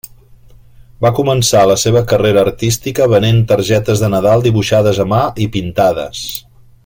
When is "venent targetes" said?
3.13-4.03